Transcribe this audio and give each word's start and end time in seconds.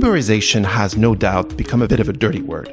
Uberization 0.00 0.64
has 0.64 0.96
no 0.96 1.14
doubt 1.14 1.58
become 1.58 1.82
a 1.82 1.86
bit 1.86 2.00
of 2.00 2.08
a 2.08 2.14
dirty 2.14 2.40
word. 2.40 2.68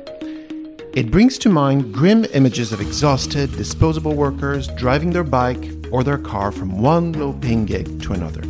It 0.93 1.11
brings 1.11 1.37
to 1.39 1.49
mind 1.49 1.93
grim 1.93 2.25
images 2.33 2.71
of 2.71 2.79
exhausted, 2.79 3.51
disposable 3.51 4.13
workers 4.13 4.69
driving 4.69 5.09
their 5.09 5.25
bike 5.25 5.61
or 5.91 6.05
their 6.05 6.17
car 6.17 6.53
from 6.53 6.81
one 6.81 7.11
low 7.11 7.33
paying 7.33 7.65
gig 7.65 8.01
to 8.03 8.13
another. 8.13 8.43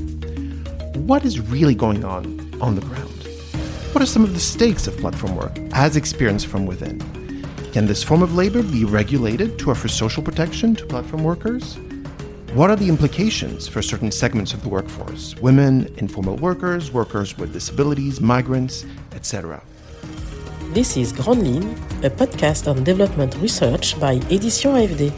What 1.00 1.26
is 1.26 1.40
really 1.40 1.74
going 1.74 2.06
on 2.06 2.48
on 2.62 2.76
the 2.76 2.82
ground? 2.82 3.28
What 3.94 4.04
are 4.04 4.06
some 4.06 4.24
of 4.24 4.36
the 4.36 4.40
stakes 4.40 4.86
of 4.86 4.96
platform 5.00 5.36
work 5.36 5.58
as 5.72 5.96
experienced 5.96 6.46
from 6.46 6.68
within? 6.68 7.00
Can 7.74 7.88
this 7.88 8.04
form 8.04 8.22
of 8.22 8.36
labor 8.36 8.62
be 8.62 8.86
regulated 8.86 9.58
to 9.58 9.72
offer 9.72 9.88
social 9.88 10.22
protection 10.22 10.76
to 10.76 10.86
platform 10.86 11.24
workers? 11.24 11.80
What 12.58 12.72
are 12.72 12.76
the 12.76 12.90
implications 12.90 13.68
for 13.68 13.84
certain 13.84 14.10
segments 14.10 14.52
of 14.56 14.64
the 14.64 14.70
workforce 14.70 15.36
women, 15.44 15.94
informal 15.98 16.38
workers, 16.38 16.92
workers 16.92 17.38
with 17.38 17.54
disabilities, 17.54 18.20
migrants, 18.20 18.84
etc.? 19.12 19.62
This 20.74 20.98
is 20.98 21.14
Grande 21.14 21.44
Ligne, 21.44 21.72
a 22.04 22.10
podcast 22.10 22.68
on 22.68 22.84
development 22.84 23.36
research 23.36 24.00
by 24.00 24.14
Edition 24.32 24.72
AFD. 24.72 25.14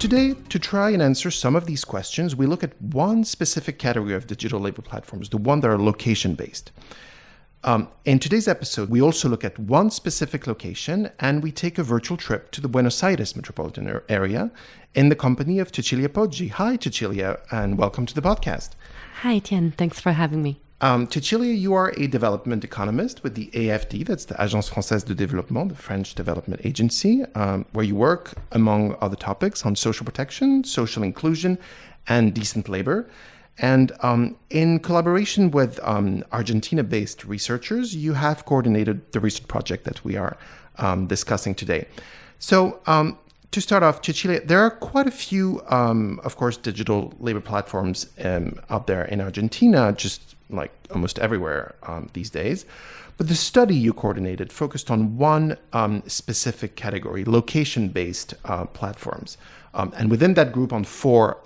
Today, 0.00 0.34
to 0.48 0.58
try 0.58 0.90
and 0.90 1.00
answer 1.00 1.30
some 1.30 1.54
of 1.54 1.66
these 1.66 1.84
questions, 1.84 2.34
we 2.34 2.46
look 2.46 2.64
at 2.64 2.72
one 2.82 3.22
specific 3.22 3.78
category 3.78 4.14
of 4.14 4.26
digital 4.26 4.58
labor 4.58 4.82
platforms, 4.82 5.28
the 5.28 5.36
one 5.36 5.60
that 5.60 5.70
are 5.70 5.78
location 5.78 6.34
based. 6.34 6.72
Um, 7.64 7.88
in 8.04 8.18
today's 8.18 8.46
episode, 8.46 8.90
we 8.90 9.00
also 9.02 9.28
look 9.28 9.44
at 9.44 9.58
one 9.58 9.90
specific 9.90 10.46
location 10.46 11.10
and 11.18 11.42
we 11.42 11.50
take 11.50 11.78
a 11.78 11.82
virtual 11.82 12.16
trip 12.16 12.50
to 12.52 12.60
the 12.60 12.68
Buenos 12.68 13.02
Aires 13.02 13.34
metropolitan 13.34 14.00
area 14.08 14.52
in 14.94 15.08
the 15.08 15.16
company 15.16 15.58
of 15.58 15.74
Cecilia 15.74 16.08
Poggi. 16.08 16.50
Hi, 16.50 16.76
Cecilia, 16.76 17.40
and 17.50 17.76
welcome 17.76 18.06
to 18.06 18.14
the 18.14 18.22
podcast. 18.22 18.70
Hi, 19.22 19.36
Etienne. 19.36 19.72
Thanks 19.72 19.98
for 19.98 20.12
having 20.12 20.42
me. 20.42 20.60
Um, 20.82 21.08
Cecilia, 21.10 21.54
you 21.54 21.72
are 21.72 21.94
a 21.96 22.06
development 22.06 22.62
economist 22.62 23.22
with 23.22 23.34
the 23.34 23.46
AFD, 23.54 24.06
that's 24.06 24.26
the 24.26 24.34
Agence 24.34 24.70
Française 24.70 25.06
de 25.06 25.14
Développement, 25.14 25.70
the 25.70 25.74
French 25.74 26.14
development 26.14 26.60
agency, 26.64 27.24
um, 27.34 27.64
where 27.72 27.84
you 27.84 27.96
work, 27.96 28.34
among 28.52 28.94
other 29.00 29.16
topics, 29.16 29.64
on 29.64 29.74
social 29.74 30.04
protection, 30.04 30.62
social 30.64 31.02
inclusion, 31.02 31.58
and 32.08 32.34
decent 32.34 32.68
labor. 32.68 33.08
And 33.58 33.92
um, 34.00 34.36
in 34.50 34.80
collaboration 34.80 35.50
with 35.50 35.80
um, 35.82 36.24
Argentina 36.32 36.84
based 36.84 37.24
researchers, 37.24 37.96
you 37.96 38.12
have 38.12 38.44
coordinated 38.44 39.12
the 39.12 39.20
research 39.20 39.48
project 39.48 39.84
that 39.84 40.04
we 40.04 40.16
are 40.16 40.36
um, 40.78 41.06
discussing 41.06 41.54
today. 41.54 41.86
So, 42.38 42.80
um, 42.86 43.18
to 43.52 43.60
start 43.62 43.82
off, 43.82 44.04
Cecilia, 44.04 44.40
there 44.44 44.60
are 44.60 44.70
quite 44.70 45.06
a 45.06 45.10
few, 45.10 45.62
um, 45.68 46.20
of 46.24 46.36
course, 46.36 46.58
digital 46.58 47.14
labor 47.18 47.40
platforms 47.40 48.08
um, 48.22 48.60
out 48.68 48.86
there 48.86 49.04
in 49.06 49.22
Argentina, 49.22 49.94
just 49.96 50.34
like 50.50 50.72
almost 50.90 51.18
everywhere 51.18 51.74
these 52.12 52.28
days. 52.28 52.66
But 53.16 53.28
the 53.28 53.34
study 53.34 53.74
you 53.74 53.94
coordinated 53.94 54.52
focused 54.52 54.90
on 54.90 55.16
one 55.16 55.56
specific 56.06 56.76
category, 56.76 57.24
location 57.24 57.88
based 57.88 58.34
uh, 58.44 58.66
platforms. 58.66 59.38
and 59.72 60.10
within 60.10 60.34
that 60.34 60.52
group, 60.52 60.70
on 60.70 60.84
four 60.84 61.38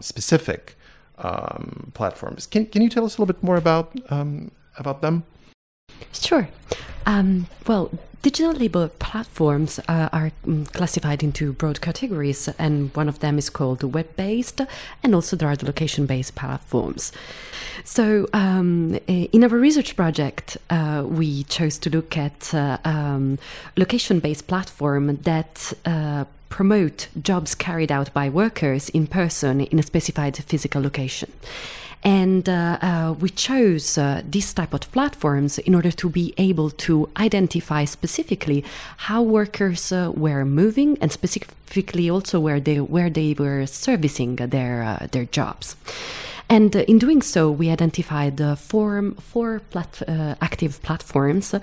specific 0.00 0.76
um, 1.22 1.92
platforms. 1.94 2.46
Can 2.46 2.66
can 2.66 2.82
you 2.82 2.88
tell 2.88 3.04
us 3.04 3.16
a 3.16 3.22
little 3.22 3.32
bit 3.32 3.42
more 3.42 3.56
about 3.56 3.92
um, 4.10 4.50
about 4.78 5.00
them? 5.00 5.24
Sure. 6.12 6.48
Um, 7.06 7.46
well, 7.66 7.90
digital 8.22 8.52
labor 8.52 8.88
platforms 8.88 9.78
uh, 9.88 10.08
are 10.12 10.32
mm, 10.46 10.70
classified 10.72 11.22
into 11.22 11.52
broad 11.52 11.80
categories, 11.80 12.48
and 12.58 12.94
one 12.94 13.08
of 13.08 13.20
them 13.20 13.38
is 13.38 13.48
called 13.48 13.82
web 13.82 14.14
based, 14.16 14.60
and 15.02 15.14
also 15.14 15.36
there 15.36 15.48
are 15.48 15.56
the 15.56 15.66
location 15.66 16.06
based 16.06 16.34
platforms. 16.34 17.12
So, 17.84 18.28
um, 18.32 18.98
in 19.06 19.44
our 19.44 19.48
research 19.48 19.96
project, 19.96 20.58
uh, 20.68 21.04
we 21.06 21.44
chose 21.44 21.78
to 21.78 21.90
look 21.90 22.16
at 22.16 22.52
uh, 22.54 22.78
um, 22.84 23.38
location 23.76 24.20
based 24.20 24.46
platform 24.46 25.16
that 25.22 25.72
uh, 25.86 26.24
promote 26.48 27.08
jobs 27.20 27.54
carried 27.54 27.92
out 27.92 28.12
by 28.12 28.28
workers 28.28 28.88
in 28.90 29.06
person 29.06 29.60
in 29.60 29.78
a 29.78 29.82
specified 29.82 30.36
physical 30.36 30.82
location. 30.82 31.30
And 32.04 32.48
uh, 32.48 32.78
uh, 32.80 33.14
we 33.18 33.28
chose 33.28 33.98
uh, 33.98 34.22
this 34.24 34.52
type 34.54 34.72
of 34.72 34.90
platforms 34.92 35.58
in 35.58 35.74
order 35.74 35.90
to 35.90 36.08
be 36.08 36.32
able 36.38 36.70
to 36.70 37.08
identify 37.16 37.84
specifically 37.84 38.64
how 38.98 39.22
workers 39.22 39.90
uh, 39.90 40.12
were 40.14 40.44
moving 40.44 40.96
and 41.00 41.10
specifically 41.68 42.10
also 42.10 42.40
where 42.40 42.60
they 42.60 42.80
where 42.80 43.10
they 43.10 43.34
were 43.34 43.66
servicing 43.66 44.36
their 44.36 44.82
uh, 44.82 45.06
their 45.12 45.26
jobs. 45.26 45.76
And 46.50 46.74
uh, 46.74 46.80
in 46.88 46.98
doing 46.98 47.20
so, 47.20 47.50
we 47.50 47.68
identified 47.70 48.40
uh, 48.40 48.54
four, 48.54 49.12
four 49.20 49.60
plat- 49.70 50.02
uh, 50.08 50.34
active 50.40 50.80
platforms 50.82 51.54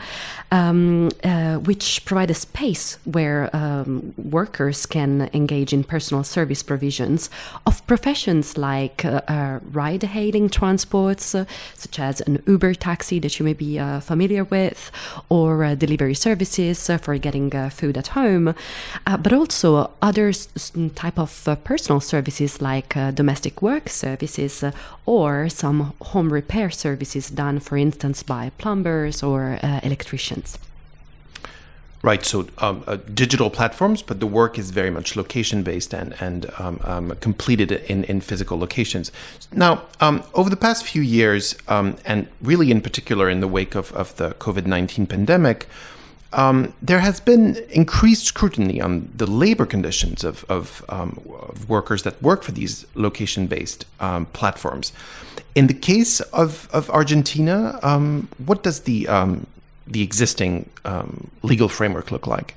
um, 0.51 1.09
uh, 1.23 1.55
which 1.55 2.05
provide 2.05 2.29
a 2.29 2.35
space 2.35 2.99
where 3.05 3.49
um, 3.55 4.13
workers 4.15 4.85
can 4.85 5.29
engage 5.33 5.73
in 5.73 5.83
personal 5.83 6.23
service 6.23 6.61
provisions 6.61 7.31
of 7.65 7.85
professions 7.87 8.57
like 8.57 9.03
uh, 9.03 9.59
ride 9.71 10.03
hailing 10.03 10.49
transports, 10.49 11.35
such 11.73 11.99
as 11.99 12.21
an 12.21 12.43
Uber 12.45 12.75
taxi 12.75 13.19
that 13.19 13.39
you 13.39 13.45
may 13.45 13.53
be 13.53 13.79
familiar 14.01 14.43
with, 14.43 14.91
or 15.29 15.75
delivery 15.75 16.13
services 16.13 16.89
for 17.01 17.17
getting 17.17 17.49
food 17.69 17.97
at 17.97 18.07
home, 18.09 18.53
but 19.05 19.33
also 19.33 19.91
other 20.01 20.31
type 20.95 21.17
of 21.17 21.47
personal 21.63 21.99
services 21.99 22.61
like 22.61 22.93
domestic 23.15 23.61
work 23.61 23.89
services 23.89 24.63
or 25.05 25.49
some 25.49 25.93
home 26.01 26.31
repair 26.31 26.69
services 26.69 27.29
done, 27.29 27.59
for 27.59 27.77
instance, 27.77 28.23
by 28.23 28.51
plumbers 28.57 29.23
or 29.23 29.59
uh, 29.61 29.79
electricians. 29.83 30.57
Right, 32.05 32.23
so 32.23 32.47
um, 32.59 32.83
uh, 32.85 32.97
digital 32.97 33.49
platforms, 33.49 34.03
but 34.03 34.19
the 34.19 34.27
work 34.27 34.59
is 34.59 34.69
very 34.69 34.91
much 34.91 35.15
location 35.15 35.63
based 35.63 35.91
and, 35.91 36.13
and 36.21 36.51
um, 36.59 36.79
um, 36.83 37.15
completed 37.19 37.71
in, 37.71 38.03
in 38.03 38.21
physical 38.21 38.59
locations. 38.59 39.11
Now, 39.51 39.81
um, 39.99 40.21
over 40.35 40.51
the 40.51 40.55
past 40.55 40.85
few 40.85 41.01
years, 41.01 41.55
um, 41.67 41.97
and 42.05 42.27
really 42.43 42.69
in 42.69 42.81
particular 42.81 43.27
in 43.27 43.39
the 43.39 43.47
wake 43.47 43.73
of, 43.73 43.91
of 43.93 44.15
the 44.17 44.35
COVID 44.35 44.67
19 44.67 45.07
pandemic, 45.07 45.67
um, 46.35 46.73
there 46.81 46.99
has 46.99 47.19
been 47.19 47.55
increased 47.69 48.25
scrutiny 48.25 48.81
on 48.81 49.09
the 49.15 49.25
labor 49.25 49.65
conditions 49.65 50.23
of, 50.23 50.45
of, 50.49 50.83
um, 50.89 51.19
of 51.49 51.69
workers 51.69 52.03
that 52.03 52.21
work 52.21 52.43
for 52.43 52.51
these 52.51 52.85
location 52.93 53.47
based 53.47 53.85
um, 54.01 54.25
platforms. 54.27 54.91
In 55.55 55.67
the 55.67 55.73
case 55.73 56.19
of, 56.19 56.67
of 56.73 56.89
Argentina, 56.89 57.79
um, 57.81 58.27
what 58.45 58.63
does 58.63 58.81
the, 58.81 59.07
um, 59.07 59.47
the 59.87 60.01
existing 60.01 60.69
um, 60.83 61.31
legal 61.41 61.69
framework 61.69 62.11
look 62.11 62.27
like? 62.27 62.55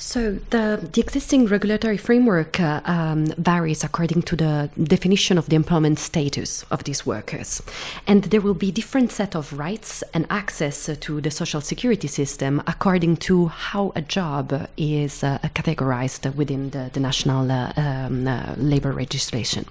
So 0.00 0.38
the, 0.50 0.88
the 0.92 1.00
existing 1.00 1.46
regulatory 1.46 1.96
framework 1.96 2.60
uh, 2.60 2.80
um, 2.84 3.26
varies 3.36 3.82
according 3.82 4.22
to 4.22 4.36
the 4.36 4.70
definition 4.80 5.36
of 5.38 5.48
the 5.48 5.56
employment 5.56 5.98
status 5.98 6.64
of 6.70 6.84
these 6.84 7.04
workers, 7.04 7.60
and 8.06 8.22
there 8.22 8.40
will 8.40 8.54
be 8.54 8.70
different 8.70 9.10
set 9.10 9.34
of 9.34 9.52
rights 9.52 10.04
and 10.14 10.24
access 10.30 10.88
to 11.00 11.20
the 11.20 11.32
social 11.32 11.60
security 11.60 12.06
system 12.06 12.62
according 12.68 13.16
to 13.16 13.48
how 13.48 13.92
a 13.96 14.00
job 14.00 14.68
is 14.76 15.24
uh, 15.24 15.38
categorized 15.56 16.32
within 16.36 16.70
the, 16.70 16.90
the 16.92 17.00
national 17.00 17.50
uh, 17.50 17.72
um, 17.76 18.28
uh, 18.28 18.54
labor 18.56 18.94
legislation. 18.94 19.64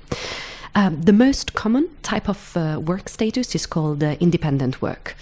Um, 0.77 1.01
the 1.01 1.11
most 1.11 1.55
common 1.55 1.89
type 2.03 2.29
of 2.29 2.55
uh, 2.55 2.79
work 2.79 3.09
status 3.09 3.55
is 3.55 3.65
called 3.65 4.03
uh, 4.03 4.15
independent 4.19 4.79
work. 4.79 5.15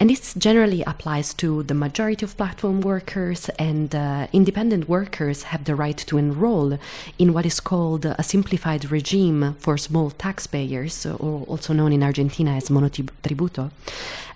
And 0.00 0.10
this 0.10 0.34
generally 0.34 0.82
applies 0.82 1.32
to 1.34 1.62
the 1.62 1.74
majority 1.74 2.24
of 2.24 2.36
platform 2.36 2.80
workers, 2.80 3.48
and 3.50 3.94
uh, 3.94 4.26
independent 4.32 4.88
workers 4.88 5.44
have 5.44 5.62
the 5.62 5.76
right 5.76 5.96
to 5.96 6.18
enroll 6.18 6.76
in 7.20 7.32
what 7.32 7.46
is 7.46 7.60
called 7.60 8.04
a 8.04 8.20
simplified 8.24 8.90
regime 8.90 9.54
for 9.60 9.78
small 9.78 10.10
taxpayers, 10.10 11.06
or 11.06 11.44
also 11.46 11.72
known 11.72 11.92
in 11.92 12.02
Argentina 12.02 12.56
as 12.56 12.68
monotributo. 12.68 13.70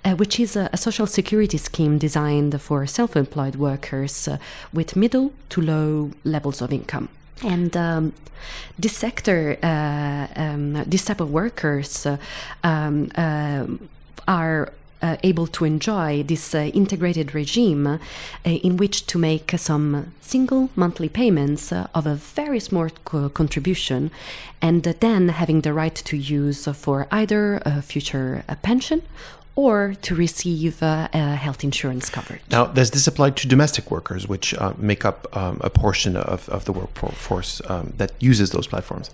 Uh, 0.05 0.15
which 0.15 0.39
is 0.39 0.55
a, 0.57 0.71
a, 0.73 0.79
social 0.79 1.07
security 1.07 1.59
scheme 1.59 1.99
designed 1.99 2.59
for 2.63 2.87
self 2.87 3.17
employed 3.17 3.57
workers 3.57 4.29
with 4.73 4.97
middle 4.97 5.33
to 5.51 5.61
low 5.61 6.13
levels 6.25 6.63
of 6.63 6.73
income. 6.73 7.09
And 7.43 7.77
um, 7.77 8.13
this 8.79 8.97
sector, 8.97 9.59
uh, 9.63 10.27
um, 10.37 10.85
this 10.85 11.05
type 11.05 11.21
of 11.21 11.31
workers 11.31 12.07
uh, 12.07 12.17
um, 12.65 13.11
uh, 13.15 13.67
are 14.27 14.73
uh, 15.03 15.17
able 15.23 15.47
to 15.47 15.65
enjoy 15.65 16.23
this 16.23 16.55
uh, 16.55 16.59
integrated 16.75 17.35
regime 17.35 17.87
uh, 17.87 17.99
in 18.45 18.77
which 18.77 19.07
to 19.07 19.19
make 19.19 19.51
some 19.57 20.13
single 20.21 20.69
monthly 20.77 21.09
payments 21.09 21.73
of 21.73 22.07
a 22.07 22.15
very 22.15 22.61
small 22.61 22.91
co- 23.05 23.31
contribution 23.31 24.11
and 24.61 24.83
then 24.83 25.31
having 25.31 25.63
the 25.63 25.73
right 25.73 25.95
to 25.95 26.19
use 26.19 26.67
for 26.67 27.09
either 27.11 27.63
a 27.65 27.81
future 27.81 28.45
pension 28.63 29.01
or 29.57 29.95
to 30.03 30.15
receive 30.15 30.83
uh, 30.83 31.09
health 31.13 31.65
insurance 31.65 32.09
coverage. 32.09 32.41
Now, 32.51 32.67
does 32.67 32.91
this 32.91 33.07
apply 33.07 33.31
to 33.31 33.49
domestic 33.49 33.91
workers, 33.91 34.27
which 34.29 34.55
uh, 34.55 34.73
make 34.79 35.05
up 35.05 35.27
um, 35.37 35.61
a 35.63 35.71
portion 35.71 36.17
of, 36.17 36.49
of 36.49 36.65
the 36.65 36.73
workforce 36.73 37.61
um, 37.69 37.93
that 37.97 38.13
uses 38.21 38.51
those 38.51 38.67
platforms? 38.67 39.11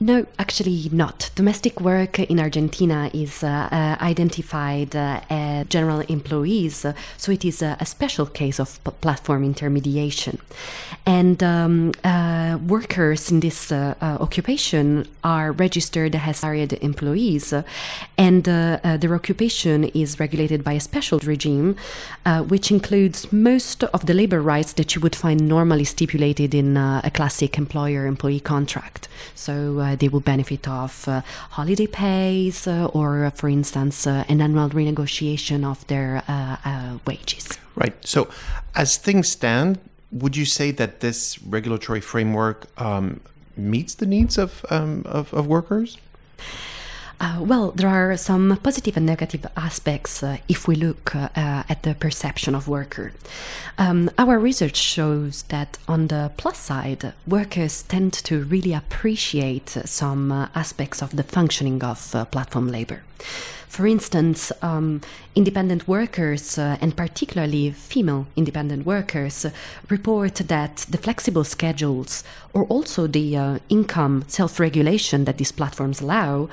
No, 0.00 0.26
actually 0.38 0.88
not. 0.92 1.30
Domestic 1.34 1.80
work 1.80 2.20
in 2.20 2.38
Argentina 2.38 3.10
is 3.12 3.42
uh, 3.42 3.48
uh, 3.48 3.96
identified 4.00 4.94
uh, 4.94 5.20
as 5.28 5.66
general 5.66 6.00
employees, 6.02 6.84
uh, 6.84 6.92
so 7.16 7.32
it 7.32 7.44
is 7.44 7.62
a 7.62 7.84
special 7.84 8.24
case 8.26 8.60
of 8.60 8.78
platform 9.00 9.42
intermediation. 9.42 10.38
And 11.04 11.42
um, 11.42 11.92
uh, 12.04 12.58
workers 12.64 13.32
in 13.32 13.40
this 13.40 13.72
uh, 13.72 13.94
occupation 14.00 15.08
are 15.24 15.50
registered 15.50 16.14
as 16.14 16.42
hired 16.42 16.74
employees, 16.74 17.52
and 18.16 18.44
their 18.44 19.14
occupation 19.14 19.87
is 19.94 20.18
regulated 20.20 20.64
by 20.64 20.72
a 20.74 20.80
special 20.80 21.18
regime, 21.20 21.76
which 22.48 22.70
includes 22.70 23.32
most 23.32 23.84
of 23.84 24.06
the 24.06 24.14
labor 24.14 24.40
rights 24.40 24.72
that 24.74 24.94
you 24.94 25.00
would 25.00 25.16
find 25.16 25.48
normally 25.48 25.84
stipulated 25.84 26.54
in 26.54 26.76
a 26.76 27.10
classic 27.12 27.58
employer 27.58 28.06
employee 28.06 28.40
contract. 28.40 29.08
So 29.34 29.78
uh, 29.78 29.96
they 29.96 30.08
will 30.08 30.20
benefit 30.20 30.68
of 30.68 31.06
uh, 31.08 31.22
holiday 31.50 31.86
pays 31.86 32.66
uh, 32.66 32.86
or, 32.86 33.30
for 33.34 33.48
instance, 33.48 34.06
an 34.06 34.40
annual 34.40 34.68
renegotiation 34.70 35.64
of 35.64 35.86
their 35.86 36.22
wages. 37.06 37.58
Right. 37.74 37.94
So, 38.04 38.28
as 38.74 38.96
things 38.96 39.28
stand, 39.28 39.78
would 40.10 40.36
you 40.36 40.44
say 40.44 40.70
that 40.72 41.00
this 41.00 41.40
regulatory 41.42 42.00
framework 42.00 42.66
um, 42.80 43.20
meets 43.56 43.94
the 43.94 44.06
needs 44.06 44.38
of, 44.38 44.64
um, 44.70 45.02
of, 45.06 45.32
of 45.32 45.46
workers? 45.46 45.98
Uh, 47.20 47.38
well, 47.40 47.72
there 47.72 47.88
are 47.88 48.16
some 48.16 48.56
positive 48.62 48.96
and 48.96 49.04
negative 49.04 49.44
aspects 49.56 50.22
uh, 50.22 50.36
if 50.48 50.68
we 50.68 50.76
look 50.76 51.16
uh, 51.16 51.28
at 51.34 51.82
the 51.82 51.94
perception 51.94 52.54
of 52.54 52.68
worker. 52.68 53.12
Um, 53.76 54.08
our 54.18 54.38
research 54.38 54.76
shows 54.76 55.42
that 55.44 55.78
on 55.88 56.06
the 56.08 56.30
plus 56.36 56.58
side, 56.58 57.12
workers 57.26 57.82
tend 57.82 58.12
to 58.12 58.44
really 58.44 58.72
appreciate 58.72 59.70
some 59.84 60.30
uh, 60.30 60.48
aspects 60.54 61.02
of 61.02 61.16
the 61.16 61.24
functioning 61.24 61.82
of 61.82 62.14
uh, 62.14 62.24
platform 62.24 62.68
labor. 62.68 63.02
For 63.68 63.86
instance, 63.86 64.50
um, 64.62 65.02
independent 65.36 65.86
workers, 65.86 66.58
uh, 66.58 66.78
and 66.80 66.96
particularly 66.96 67.70
female 67.70 68.26
independent 68.34 68.86
workers, 68.86 69.44
uh, 69.44 69.50
report 69.88 70.36
that 70.36 70.86
the 70.88 70.98
flexible 70.98 71.44
schedules 71.44 72.24
or 72.52 72.64
also 72.64 73.06
the 73.06 73.36
uh, 73.36 73.58
income 73.68 74.24
self 74.26 74.58
regulation 74.58 75.26
that 75.26 75.38
these 75.38 75.52
platforms 75.52 76.00
allow 76.00 76.48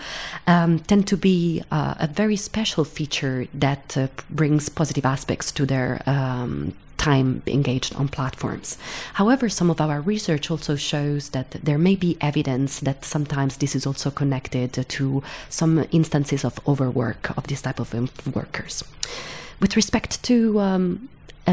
um, 0.55 0.79
tend 0.79 1.07
to 1.07 1.17
be 1.17 1.61
uh, 1.71 1.95
a 1.99 2.07
very 2.07 2.37
special 2.37 2.83
feature 2.85 3.47
that 3.53 3.97
uh, 3.97 4.07
brings 4.29 4.69
positive 4.69 5.05
aspects 5.05 5.51
to 5.51 5.65
their 5.65 6.01
um, 6.05 6.73
time 6.97 7.41
engaged 7.45 7.93
on 7.95 8.07
platforms. 8.07 8.77
However, 9.13 9.49
some 9.49 9.69
of 9.69 9.81
our 9.81 9.99
research 10.01 10.49
also 10.49 10.75
shows 10.75 11.29
that 11.29 11.51
there 11.51 11.77
may 11.77 11.95
be 11.95 12.17
evidence 12.21 12.79
that 12.79 13.03
sometimes 13.03 13.57
this 13.57 13.75
is 13.75 13.85
also 13.85 14.09
connected 14.11 14.71
to 14.97 15.23
some 15.49 15.85
instances 15.91 16.45
of 16.45 16.53
overwork 16.67 17.37
of 17.37 17.47
this 17.47 17.61
type 17.61 17.79
of 17.79 17.89
workers. 18.33 18.83
With 19.59 19.75
respect 19.75 20.23
to 20.23 20.59
um, 20.59 21.09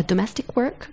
domestic 0.06 0.54
work, 0.56 0.88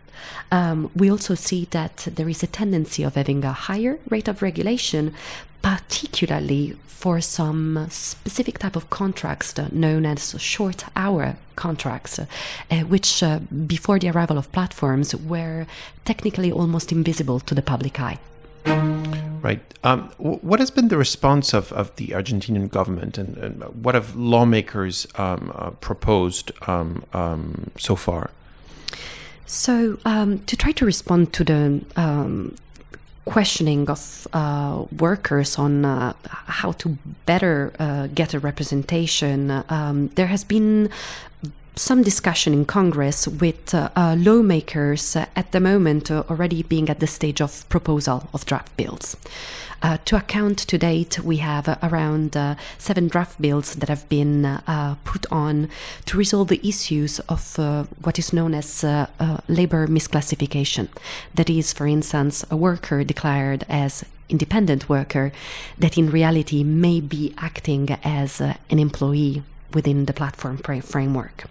um, 0.52 0.90
we 0.96 1.10
also 1.10 1.36
see 1.36 1.68
that 1.72 2.08
there 2.16 2.30
is 2.30 2.44
a 2.44 2.48
tendency 2.48 3.04
of 3.04 3.16
having 3.16 3.44
a 3.44 3.54
higher 3.54 4.00
rate 4.10 4.28
of 4.28 4.42
regulation, 4.42 5.14
particularly 5.62 6.78
for 6.88 7.22
some 7.22 7.88
specific 7.90 8.60
type 8.60 8.76
of 8.76 8.90
contracts 8.90 9.58
known 9.72 10.06
as 10.06 10.36
short 10.42 10.84
hour 10.98 11.38
contracts, 11.56 12.20
uh, 12.20 12.26
which 12.88 13.24
uh, 13.24 13.40
before 13.68 13.98
the 14.00 14.10
arrival 14.10 14.38
of 14.38 14.52
platforms 14.52 15.16
were 15.16 15.66
technically 16.04 16.52
almost 16.52 16.92
invisible 16.92 17.40
to 17.40 17.56
the 17.56 17.62
public 17.62 18.02
eye. 18.02 18.20
Right. 19.42 19.62
Um, 19.86 20.10
what 20.18 20.60
has 20.60 20.72
been 20.72 20.90
the 20.90 20.98
response 20.98 21.54
of, 21.54 21.72
of 21.72 21.96
the 21.96 22.08
Argentinian 22.10 22.70
government 22.70 23.18
and, 23.18 23.38
and 23.38 23.64
what 23.84 23.96
have 23.96 24.16
lawmakers 24.18 25.08
um, 25.16 25.54
uh, 25.56 25.70
proposed 25.72 26.52
um, 26.68 27.06
um 27.14 27.72
so 27.78 27.96
far? 27.96 28.32
So, 29.52 29.98
um, 30.06 30.40
to 30.46 30.56
try 30.56 30.74
to 30.74 30.86
respond 30.86 31.34
to 31.34 31.44
the 31.44 31.84
um, 31.96 32.56
questioning 33.26 33.90
of 33.90 34.28
uh, 34.32 34.86
workers 35.00 35.58
on 35.58 35.86
uh, 35.86 36.14
how 36.28 36.74
to 36.74 37.00
better 37.26 37.74
uh, 37.80 38.10
get 38.14 38.36
a 38.36 38.40
representation, 38.40 39.64
um, 39.70 40.10
there 40.10 40.28
has 40.28 40.44
been 40.44 40.92
some 41.80 42.04
discussion 42.04 42.54
in 42.54 42.66
Congress 42.66 43.28
with 43.28 43.74
uh, 43.74 43.90
uh, 43.96 44.16
lawmakers 44.20 45.16
uh, 45.16 45.26
at 45.36 45.52
the 45.54 45.60
moment 45.60 46.12
already 46.12 46.62
being 46.62 46.90
at 46.90 47.00
the 47.00 47.08
stage 47.08 47.40
of 47.42 47.68
proposal 47.70 48.28
of 48.34 48.46
draft 48.46 48.76
bills. 48.76 49.16
Uh, 49.82 49.98
to 50.04 50.18
account 50.18 50.58
to 50.58 50.78
date, 50.78 51.24
we 51.24 51.38
have 51.38 51.70
uh, 51.70 51.78
around 51.82 52.36
uh, 52.36 52.56
seven 52.78 53.08
draft 53.08 53.42
bills 53.42 53.76
that 53.76 53.88
have 53.88 54.08
been 54.10 54.44
uh, 54.46 54.96
put 55.06 55.26
on 55.32 55.70
to 56.06 56.18
resolve 56.18 56.50
the 56.50 56.60
issues 56.68 57.20
of 57.22 57.58
uh, 57.58 57.84
what 58.02 58.20
is 58.20 58.34
known 58.34 58.54
as 58.54 58.84
labor 59.48 59.88
misclassification. 59.88 60.90
That 61.34 61.50
is, 61.50 61.72
for 61.72 61.88
instance, 61.88 62.44
a 62.52 62.58
worker 62.58 63.06
declared 63.06 63.66
as 63.70 64.04
independent 64.28 64.90
worker 64.90 65.32
that 65.78 65.98
in 65.98 66.12
reality 66.12 66.62
may 66.64 67.00
be 67.00 67.34
acting 67.38 67.90
as 68.04 68.42
an 68.42 68.58
employee 68.70 69.44
within 69.74 70.06
the 70.06 70.14
platform 70.14 70.58
framework. 70.58 71.46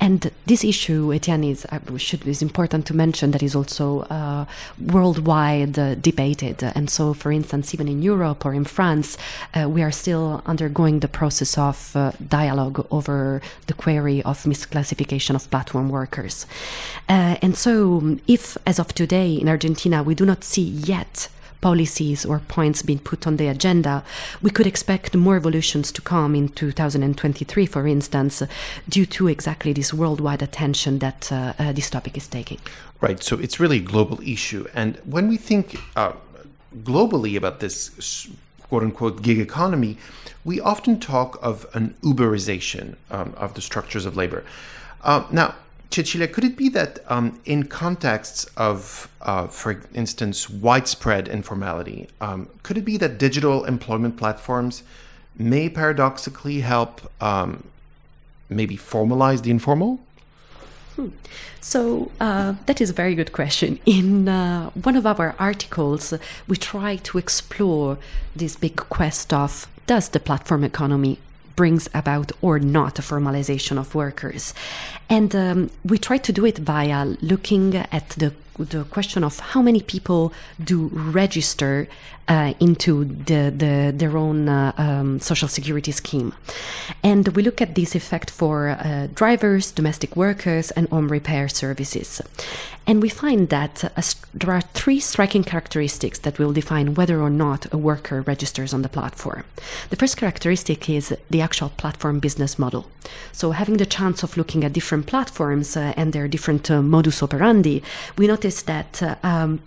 And 0.00 0.30
this 0.46 0.64
issue, 0.64 1.12
Etienne, 1.12 1.44
is, 1.44 1.66
uh, 1.66 1.78
should, 1.96 2.26
is 2.26 2.42
important 2.42 2.86
to 2.86 2.94
mention 2.94 3.30
that 3.30 3.42
is 3.42 3.54
also 3.54 4.00
uh, 4.02 4.44
worldwide 4.78 5.78
uh, 5.78 5.94
debated. 5.94 6.62
And 6.62 6.90
so, 6.90 7.14
for 7.14 7.32
instance, 7.32 7.72
even 7.72 7.88
in 7.88 8.02
Europe 8.02 8.44
or 8.44 8.52
in 8.52 8.64
France, 8.64 9.16
uh, 9.54 9.68
we 9.68 9.82
are 9.82 9.92
still 9.92 10.42
undergoing 10.46 11.00
the 11.00 11.08
process 11.08 11.56
of 11.56 11.96
uh, 11.96 12.12
dialogue 12.28 12.86
over 12.90 13.40
the 13.66 13.74
query 13.74 14.22
of 14.22 14.42
misclassification 14.42 15.34
of 15.34 15.50
platform 15.50 15.88
workers. 15.88 16.46
Uh, 17.08 17.36
and 17.40 17.56
so, 17.56 18.18
if 18.26 18.56
as 18.66 18.78
of 18.78 18.94
today 18.94 19.34
in 19.34 19.48
Argentina 19.48 20.02
we 20.02 20.14
do 20.14 20.26
not 20.26 20.44
see 20.44 20.62
yet 20.62 21.28
policies 21.64 22.26
or 22.26 22.40
points 22.40 22.82
being 22.82 22.98
put 22.98 23.26
on 23.26 23.38
the 23.38 23.48
agenda, 23.48 24.04
we 24.42 24.50
could 24.50 24.66
expect 24.66 25.16
more 25.16 25.36
evolutions 25.36 25.90
to 25.90 26.02
come 26.02 26.34
in 26.34 26.46
2023, 26.50 27.64
for 27.64 27.86
instance, 27.86 28.42
due 28.86 29.06
to 29.06 29.28
exactly 29.28 29.72
this 29.72 29.94
worldwide 29.94 30.42
attention 30.42 30.98
that 30.98 31.32
uh, 31.32 31.54
uh, 31.58 31.72
this 31.72 31.88
topic 31.88 32.18
is 32.18 32.28
taking. 32.28 32.60
Right. 33.00 33.22
So 33.22 33.38
it's 33.38 33.58
really 33.58 33.78
a 33.78 33.86
global 33.94 34.20
issue. 34.20 34.66
And 34.74 34.96
when 35.06 35.26
we 35.26 35.38
think 35.38 35.80
uh, 35.96 36.12
globally 36.82 37.34
about 37.34 37.60
this 37.60 37.76
quote 38.68 38.82
unquote 38.82 39.22
gig 39.22 39.38
economy, 39.38 39.96
we 40.44 40.60
often 40.60 41.00
talk 41.00 41.38
of 41.40 41.66
an 41.72 41.94
Uberization 42.02 42.96
um, 43.10 43.32
of 43.38 43.54
the 43.54 43.62
structures 43.62 44.04
of 44.04 44.18
labor. 44.18 44.44
Uh, 45.02 45.24
now, 45.30 45.54
Cecilia, 45.94 46.26
could 46.26 46.44
it 46.44 46.56
be 46.56 46.68
that 46.70 46.98
um, 47.06 47.40
in 47.44 47.64
contexts 47.64 48.46
of, 48.56 49.08
uh, 49.22 49.46
for 49.46 49.80
instance, 49.94 50.50
widespread 50.50 51.28
informality, 51.28 52.08
um, 52.20 52.48
could 52.64 52.76
it 52.76 52.84
be 52.84 52.96
that 52.96 53.16
digital 53.16 53.64
employment 53.64 54.16
platforms 54.16 54.82
may 55.38 55.68
paradoxically 55.68 56.60
help 56.60 57.00
um, 57.22 57.64
maybe 58.48 58.76
formalize 58.76 59.42
the 59.42 59.50
informal? 59.50 60.00
Hmm. 60.96 61.08
So 61.60 62.10
uh, 62.20 62.54
that 62.66 62.80
is 62.80 62.90
a 62.90 62.92
very 62.92 63.14
good 63.14 63.32
question. 63.32 63.78
In 63.86 64.28
uh, 64.28 64.70
one 64.70 64.96
of 64.96 65.06
our 65.06 65.34
articles, 65.38 66.12
we 66.48 66.56
try 66.56 66.96
to 66.96 67.18
explore 67.18 67.98
this 68.34 68.56
big 68.56 68.76
quest 68.76 69.32
of 69.32 69.68
does 69.86 70.08
the 70.08 70.20
platform 70.20 70.64
economy 70.64 71.18
brings 71.56 71.88
about 71.94 72.32
or 72.42 72.58
not 72.58 72.98
a 72.98 73.02
formalization 73.02 73.78
of 73.78 73.94
workers. 73.94 74.54
And 75.08 75.34
um, 75.34 75.70
we 75.84 75.98
try 75.98 76.18
to 76.18 76.32
do 76.32 76.44
it 76.44 76.58
via 76.58 77.04
looking 77.20 77.76
at 77.76 78.10
the 78.10 78.32
the 78.58 78.84
question 78.84 79.24
of 79.24 79.40
how 79.40 79.60
many 79.60 79.80
people 79.80 80.32
do 80.62 80.88
register 80.92 81.88
uh, 82.28 82.54
into 82.60 83.04
the, 83.04 83.52
the, 83.54 83.92
their 83.94 84.16
own 84.16 84.48
uh, 84.48 84.72
um, 84.78 85.20
social 85.20 85.48
security 85.48 85.92
scheme. 85.92 86.32
And 87.02 87.28
we 87.28 87.42
look 87.42 87.60
at 87.60 87.74
this 87.74 87.94
effect 87.94 88.30
for 88.30 88.68
uh, 88.68 89.08
drivers, 89.12 89.72
domestic 89.72 90.16
workers, 90.16 90.70
and 90.70 90.88
home 90.88 91.08
repair 91.08 91.48
services. 91.48 92.22
And 92.86 93.00
we 93.00 93.08
find 93.08 93.48
that 93.48 93.84
uh, 93.84 94.02
there 94.34 94.52
are 94.52 94.60
three 94.60 95.00
striking 95.00 95.42
characteristics 95.42 96.18
that 96.18 96.38
will 96.38 96.52
define 96.52 96.94
whether 96.94 97.20
or 97.20 97.30
not 97.30 97.72
a 97.72 97.78
worker 97.78 98.20
registers 98.20 98.74
on 98.74 98.82
the 98.82 98.88
platform. 98.90 99.44
The 99.88 99.96
first 99.96 100.16
characteristic 100.18 100.90
is 100.90 101.16
the 101.30 101.40
actual 101.40 101.70
platform 101.70 102.18
business 102.20 102.58
model. 102.58 102.86
So, 103.32 103.52
having 103.52 103.78
the 103.78 103.86
chance 103.86 104.22
of 104.22 104.36
looking 104.36 104.64
at 104.64 104.74
different 104.74 105.06
platforms 105.06 105.76
uh, 105.76 105.94
and 105.96 106.12
their 106.12 106.28
different 106.28 106.70
uh, 106.70 106.82
modus 106.82 107.22
operandi, 107.22 107.82
we 108.18 108.26
notice 108.26 108.62
that 108.62 109.18
um, 109.22 109.60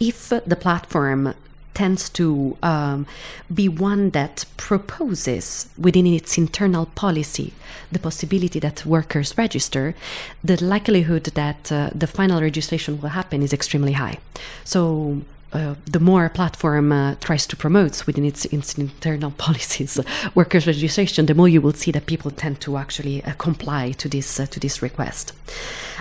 if 0.00 0.28
the 0.30 0.56
platform 0.56 1.34
tends 1.74 2.08
to 2.10 2.56
um, 2.62 3.06
be 3.52 3.68
one 3.68 4.10
that 4.10 4.44
proposes 4.56 5.68
within 5.78 6.06
its 6.06 6.36
internal 6.36 6.86
policy 6.86 7.52
the 7.90 7.98
possibility 7.98 8.58
that 8.58 8.84
workers 8.86 9.36
register, 9.36 9.94
the 10.42 10.62
likelihood 10.64 11.24
that 11.34 11.70
uh, 11.70 11.90
the 11.94 12.06
final 12.06 12.40
registration 12.40 13.00
will 13.00 13.10
happen 13.10 13.42
is 13.42 13.52
extremely 13.52 13.92
high. 13.92 14.18
So 14.64 15.22
uh, 15.52 15.74
the 15.84 16.00
more 16.00 16.24
a 16.24 16.30
platform 16.30 16.92
uh, 16.92 17.14
tries 17.20 17.46
to 17.46 17.56
promote 17.56 18.06
within 18.06 18.24
its, 18.24 18.44
its 18.46 18.78
internal 18.78 19.30
policies 19.38 19.98
workers 20.34 20.66
registration, 20.66 21.26
the 21.26 21.34
more 21.34 21.48
you 21.48 21.60
will 21.60 21.72
see 21.72 21.90
that 21.92 22.06
people 22.06 22.30
tend 22.30 22.60
to 22.60 22.76
actually 22.76 23.22
uh, 23.24 23.32
comply 23.34 23.92
to 23.92 24.08
this 24.08 24.40
uh, 24.40 24.46
to 24.46 24.58
this 24.58 24.80
request. 24.82 25.32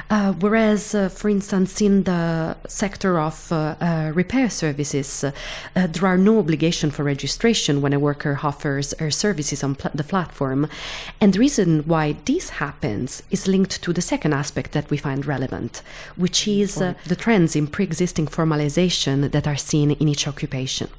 Uh, 0.09 0.33
whereas, 0.33 0.95
uh, 0.95 1.09
for 1.09 1.29
instance, 1.29 1.81
in 1.81 2.03
the 2.03 2.55
sector 2.67 3.19
of 3.19 3.51
repair 4.15 4.49
services, 4.49 5.23
there 5.73 6.05
are 6.05 6.17
no 6.17 6.39
obligation 6.39 6.91
for 6.91 7.03
registration 7.03 7.81
when 7.81 7.93
a 7.93 7.99
worker 7.99 8.39
offers 8.43 8.93
her 8.99 9.11
services 9.11 9.63
on 9.63 9.75
pl- 9.75 9.91
the 9.93 10.03
platform, 10.03 10.67
and 11.19 11.33
the 11.33 11.39
reason 11.39 11.81
why 11.83 12.15
this 12.25 12.51
happens 12.51 13.23
is 13.31 13.47
linked 13.47 13.81
to 13.83 13.93
the 13.93 14.01
second 14.01 14.33
aspect 14.33 14.71
that 14.71 14.89
we 14.89 14.97
find 14.97 15.25
relevant, 15.25 15.81
which 16.15 16.47
is 16.47 16.75
the 16.75 17.15
trends 17.15 17.55
in 17.55 17.67
pre-existing 17.67 18.27
formalization 18.27 19.31
that 19.31 19.40
are 19.47 19.57
seen 19.57 19.91
in 19.91 20.07
each 20.07 20.27
occupation. 20.27 20.89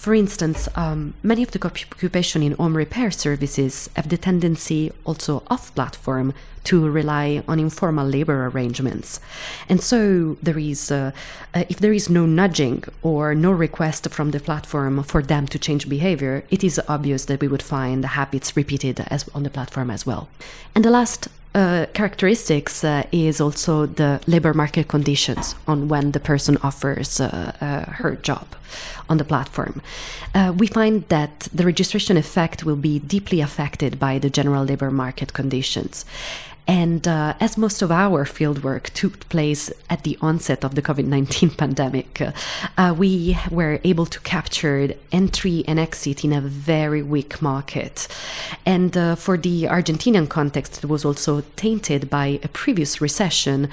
For 0.00 0.14
instance, 0.14 0.66
um, 0.76 1.12
many 1.22 1.42
of 1.42 1.50
the 1.50 1.62
occupation 1.62 2.42
in 2.42 2.52
home 2.52 2.74
repair 2.74 3.10
services 3.10 3.90
have 3.96 4.08
the 4.08 4.16
tendency 4.16 4.90
also 5.04 5.42
off 5.48 5.74
platform 5.74 6.32
to 6.64 6.88
rely 6.88 7.42
on 7.46 7.60
informal 7.60 8.06
labor 8.06 8.46
arrangements. 8.46 9.20
And 9.68 9.82
so 9.82 10.38
there 10.42 10.58
is, 10.58 10.90
uh, 10.90 11.12
uh, 11.52 11.64
if 11.68 11.80
there 11.80 11.92
is 11.92 12.08
no 12.08 12.24
nudging 12.24 12.84
or 13.02 13.34
no 13.34 13.50
request 13.50 14.08
from 14.08 14.30
the 14.30 14.40
platform 14.40 15.02
for 15.02 15.22
them 15.22 15.46
to 15.48 15.58
change 15.58 15.86
behavior, 15.86 16.44
it 16.50 16.64
is 16.64 16.80
obvious 16.88 17.26
that 17.26 17.42
we 17.42 17.48
would 17.48 17.62
find 17.62 18.02
the 18.02 18.14
habits 18.18 18.56
repeated 18.56 19.04
as 19.08 19.28
on 19.34 19.42
the 19.42 19.50
platform 19.50 19.90
as 19.90 20.06
well. 20.06 20.28
And 20.74 20.82
the 20.82 20.90
last 20.90 21.28
uh, 21.54 21.86
characteristics 21.94 22.84
uh, 22.84 23.02
is 23.10 23.40
also 23.40 23.86
the 23.86 24.20
labor 24.26 24.54
market 24.54 24.88
conditions 24.88 25.54
on 25.66 25.88
when 25.88 26.12
the 26.12 26.20
person 26.20 26.56
offers 26.62 27.20
uh, 27.20 27.52
uh 27.60 27.90
her 27.90 28.16
job 28.16 28.46
on 29.08 29.18
the 29.18 29.24
platform. 29.24 29.82
Uh, 30.34 30.52
we 30.56 30.66
find 30.68 31.04
that 31.08 31.48
the 31.52 31.64
registration 31.64 32.16
effect 32.16 32.64
will 32.64 32.76
be 32.76 33.00
deeply 33.00 33.40
affected 33.40 33.98
by 33.98 34.18
the 34.18 34.30
general 34.30 34.64
labor 34.64 34.90
market 34.90 35.32
conditions. 35.32 36.04
And 36.70 37.08
uh, 37.08 37.34
as 37.40 37.58
most 37.58 37.82
of 37.82 37.90
our 37.90 38.24
fieldwork 38.24 38.90
took 38.90 39.28
place 39.28 39.72
at 39.90 40.04
the 40.04 40.16
onset 40.20 40.64
of 40.64 40.76
the 40.76 40.82
COVID 40.82 41.04
19 41.04 41.50
pandemic, 41.62 42.22
uh, 42.78 42.94
we 42.96 43.36
were 43.50 43.80
able 43.82 44.06
to 44.06 44.20
capture 44.20 44.94
entry 45.10 45.64
and 45.66 45.80
exit 45.80 46.24
in 46.24 46.32
a 46.32 46.40
very 46.40 47.02
weak 47.02 47.42
market. 47.42 48.06
And 48.64 48.96
uh, 48.96 49.16
for 49.16 49.36
the 49.36 49.64
Argentinian 49.64 50.28
context, 50.28 50.84
it 50.84 50.88
was 50.88 51.04
also 51.04 51.42
tainted 51.56 52.08
by 52.08 52.38
a 52.44 52.48
previous 52.48 53.00
recession. 53.00 53.68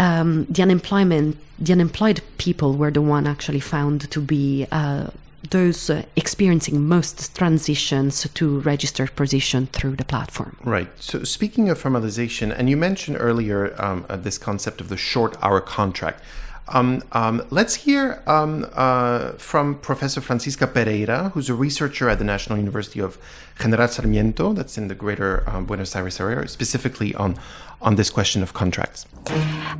Um, 0.00 0.46
the 0.46 0.62
unemployment, 0.62 1.36
the 1.60 1.74
unemployed 1.74 2.22
people 2.38 2.74
were 2.74 2.90
the 2.90 3.02
one 3.02 3.28
actually 3.28 3.60
found 3.60 4.10
to 4.10 4.20
be 4.20 4.66
uh, 4.72 5.10
those 5.50 5.90
uh, 5.90 6.04
experiencing 6.16 6.86
most 6.86 7.34
transitions 7.36 8.26
to 8.34 8.60
registered 8.60 9.14
position 9.16 9.66
through 9.66 9.96
the 9.96 10.04
platform. 10.04 10.56
Right. 10.64 10.88
So, 11.00 11.24
speaking 11.24 11.68
of 11.68 11.82
formalization, 11.82 12.56
and 12.56 12.68
you 12.70 12.76
mentioned 12.76 13.16
earlier 13.20 13.74
um, 13.82 14.06
uh, 14.08 14.16
this 14.16 14.38
concept 14.38 14.80
of 14.80 14.88
the 14.88 14.96
short 14.96 15.36
hour 15.42 15.60
contract. 15.60 16.22
Um, 16.68 17.02
um, 17.10 17.44
let's 17.50 17.74
hear 17.74 18.22
um, 18.26 18.66
uh, 18.72 19.32
from 19.32 19.78
Professor 19.80 20.20
Francisca 20.20 20.68
Pereyra, 20.68 21.32
who's 21.32 21.50
a 21.50 21.54
researcher 21.54 22.08
at 22.08 22.18
the 22.18 22.24
National 22.24 22.56
University 22.56 23.00
of 23.00 23.18
General 23.60 23.88
Sarmiento, 23.88 24.52
that's 24.52 24.78
in 24.78 24.86
the 24.88 24.94
greater 24.94 25.42
um, 25.50 25.66
Buenos 25.66 25.94
Aires 25.96 26.20
area, 26.20 26.46
specifically 26.46 27.14
on, 27.16 27.36
on 27.82 27.96
this 27.96 28.10
question 28.10 28.42
of 28.42 28.54
contracts. 28.54 29.06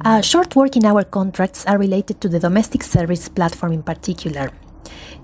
Uh, 0.04 0.20
short 0.20 0.56
working 0.56 0.84
hour 0.84 1.04
contracts 1.04 1.64
are 1.66 1.78
related 1.78 2.20
to 2.20 2.28
the 2.28 2.40
domestic 2.40 2.82
service 2.82 3.28
platform 3.28 3.72
in 3.72 3.82
particular. 3.82 4.50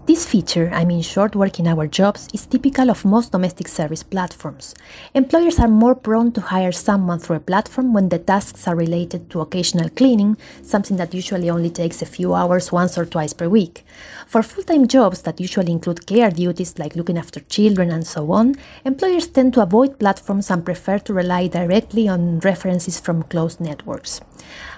This 0.09 0.25
feature, 0.25 0.71
I 0.73 0.87
mean 0.87 1.03
short 1.03 1.37
working 1.37 1.69
hour 1.69 1.87
jobs, 1.87 2.29
is 2.33 2.47
typical 2.47 2.89
of 2.89 3.05
most 3.05 3.31
domestic 3.31 3.69
service 3.69 4.03
platforms. 4.03 4.75
Employers 5.13 5.59
are 5.59 5.69
more 5.69 5.95
prone 5.95 6.33
to 6.33 6.41
hire 6.41 6.73
someone 6.73 7.19
through 7.19 7.37
a 7.37 7.41
platform 7.41 7.93
when 7.93 8.09
the 8.09 8.19
tasks 8.19 8.67
are 8.67 8.75
related 8.75 9.29
to 9.29 9.43
occasional 9.43 9.91
cleaning, 9.91 10.39
something 10.63 10.97
that 10.97 11.13
usually 11.13 11.51
only 11.51 11.69
takes 11.69 12.01
a 12.01 12.07
few 12.07 12.33
hours 12.33 12.73
once 12.73 12.97
or 12.97 13.05
twice 13.05 13.35
per 13.35 13.51
week. 13.51 13.85
For 14.27 14.43
full 14.43 14.65
time 14.65 14.89
jobs 14.89 15.21
that 15.23 15.41
usually 15.41 15.73
include 15.73 16.07
care 16.07 16.31
duties 16.31 16.79
like 16.79 16.97
looking 16.97 17.19
after 17.19 17.41
children 17.41 17.91
and 17.91 18.07
so 18.07 18.33
on, 18.33 18.55
employers 18.87 19.27
tend 19.27 19.53
to 19.55 19.63
avoid 19.63 19.99
platforms 19.99 20.51
and 20.51 20.65
prefer 20.65 20.99
to 21.01 21.13
rely 21.13 21.49
directly 21.49 22.09
on 22.09 22.39
references 22.39 22.99
from 22.99 23.25
closed 23.25 23.61
networks. 23.61 24.23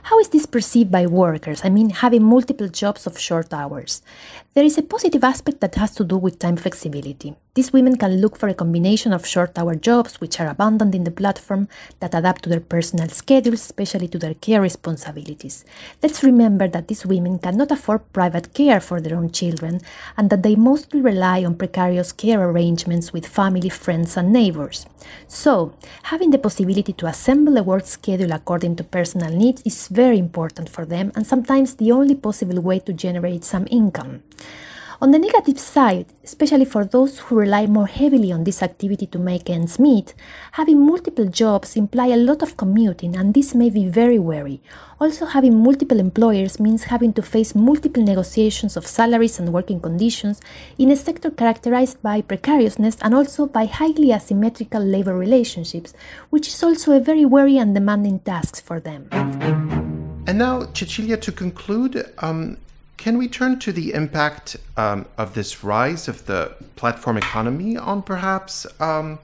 How 0.04 0.18
is 0.18 0.30
this 0.30 0.46
perceived 0.46 0.90
by 0.90 1.06
workers? 1.06 1.60
I 1.62 1.68
mean, 1.68 1.90
having 1.90 2.24
multiple 2.24 2.68
jobs 2.68 3.06
of 3.06 3.18
short 3.18 3.52
hours. 3.52 4.02
There 4.52 4.64
is 4.64 4.76
a 4.76 4.82
positive 4.82 5.22
aspect 5.22 5.60
that 5.60 5.76
has 5.76 5.94
to 5.94 6.02
do 6.02 6.16
with 6.16 6.40
time 6.40 6.56
flexibility. 6.56 7.36
These 7.54 7.72
women 7.72 7.96
can 7.96 8.20
look 8.20 8.36
for 8.36 8.48
a 8.48 8.54
combination 8.54 9.12
of 9.12 9.26
short 9.26 9.56
hour 9.56 9.76
jobs, 9.76 10.20
which 10.20 10.40
are 10.40 10.48
abundant 10.48 10.92
in 10.92 11.04
the 11.04 11.12
platform, 11.12 11.68
that 12.00 12.14
adapt 12.14 12.42
to 12.44 12.48
their 12.48 12.60
personal 12.60 13.08
schedules, 13.08 13.60
especially 13.60 14.08
to 14.08 14.18
their 14.18 14.34
care 14.34 14.60
responsibilities. 14.60 15.64
Let's 16.02 16.24
remember 16.24 16.66
that 16.66 16.88
these 16.88 17.06
women 17.06 17.38
cannot 17.38 17.70
afford 17.70 18.12
private 18.12 18.52
care 18.52 18.80
for 18.80 19.00
their 19.00 19.16
own 19.16 19.30
children, 19.30 19.80
and 20.16 20.30
that 20.30 20.42
they 20.42 20.56
mostly 20.56 21.00
rely 21.00 21.44
on 21.44 21.54
precarious 21.54 22.10
care 22.10 22.42
arrangements 22.42 23.12
with 23.12 23.26
family, 23.26 23.68
friends, 23.68 24.16
and 24.16 24.32
neighbors. 24.32 24.86
So, 25.28 25.74
having 26.04 26.30
the 26.30 26.38
possibility 26.38 26.92
to 26.94 27.06
assemble 27.06 27.56
a 27.56 27.62
work 27.62 27.86
schedule 27.86 28.32
according 28.32 28.76
to 28.76 28.84
personal 28.84 29.32
needs 29.32 29.62
is 29.64 29.88
very 29.88 30.18
important 30.18 30.68
for 30.68 30.84
them, 30.84 31.12
and 31.14 31.24
sometimes 31.24 31.74
the 31.74 31.92
only 31.92 32.16
possible 32.16 32.60
way 32.60 32.80
to 32.80 32.92
generate 32.92 33.44
some 33.44 33.68
income. 33.70 34.22
On 35.02 35.12
the 35.12 35.18
negative 35.18 35.58
side, 35.58 36.12
especially 36.22 36.66
for 36.66 36.84
those 36.84 37.20
who 37.20 37.34
rely 37.34 37.66
more 37.66 37.86
heavily 37.86 38.30
on 38.32 38.44
this 38.44 38.62
activity 38.62 39.06
to 39.06 39.18
make 39.18 39.48
ends 39.48 39.78
meet, 39.78 40.12
having 40.52 40.84
multiple 40.84 41.24
jobs 41.24 41.74
imply 41.74 42.08
a 42.08 42.18
lot 42.18 42.42
of 42.42 42.58
commuting 42.58 43.16
and 43.16 43.32
this 43.32 43.54
may 43.54 43.70
be 43.70 43.88
very 43.88 44.18
weary. 44.18 44.60
Also 45.00 45.24
having 45.24 45.62
multiple 45.62 45.98
employers 45.98 46.60
means 46.60 46.84
having 46.84 47.14
to 47.14 47.22
face 47.22 47.54
multiple 47.54 48.02
negotiations 48.02 48.76
of 48.76 48.86
salaries 48.86 49.38
and 49.38 49.54
working 49.54 49.80
conditions 49.80 50.38
in 50.76 50.90
a 50.90 50.96
sector 50.96 51.30
characterized 51.30 52.02
by 52.02 52.20
precariousness 52.20 52.98
and 53.00 53.14
also 53.14 53.46
by 53.46 53.64
highly 53.64 54.12
asymmetrical 54.12 54.84
labor 54.84 55.16
relationships, 55.16 55.94
which 56.28 56.46
is 56.46 56.62
also 56.62 56.92
a 56.92 57.00
very 57.00 57.24
weary 57.24 57.56
and 57.56 57.74
demanding 57.74 58.18
task 58.18 58.62
for 58.62 58.78
them. 58.78 59.08
And 60.26 60.36
now, 60.36 60.70
Cecilia, 60.74 61.16
to 61.16 61.32
conclude, 61.32 62.12
um, 62.18 62.58
can 63.00 63.16
we 63.16 63.26
turn 63.28 63.58
to 63.58 63.72
the 63.72 63.94
impact 63.94 64.58
um, 64.76 65.06
of 65.16 65.32
this 65.32 65.64
rise 65.64 66.06
of 66.06 66.26
the 66.26 66.54
platform 66.76 67.16
economy 67.16 67.74
on 67.74 68.02
perhaps 68.02 68.66
um, 68.78 69.18